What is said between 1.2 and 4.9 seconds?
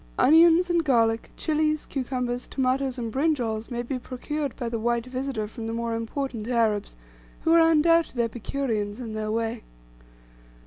chilies, cucumbers, tomatoes, and brinjalls, may be procured by the